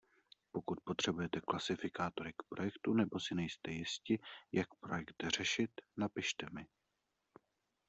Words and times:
Pokud 0.51 0.81
potřebujete 0.83 1.41
klasifikátory 1.41 2.33
k 2.33 2.43
projektu 2.49 2.93
nebo 2.93 3.19
si 3.19 3.35
nejste 3.35 3.71
jisti, 3.71 4.19
jak 4.51 4.67
projekt 4.73 5.23
řešit, 5.27 5.71
napište 5.97 6.45
mi. 6.51 6.67